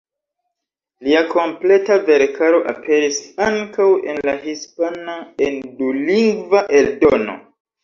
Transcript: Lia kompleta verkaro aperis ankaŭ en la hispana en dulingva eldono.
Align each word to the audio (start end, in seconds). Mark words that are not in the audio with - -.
Lia 1.07 1.19
kompleta 1.33 1.97
verkaro 2.07 2.61
aperis 2.73 3.21
ankaŭ 3.49 3.87
en 4.15 4.23
la 4.31 4.35
hispana 4.49 5.21
en 5.51 5.63
dulingva 5.85 6.67
eldono. 6.83 7.41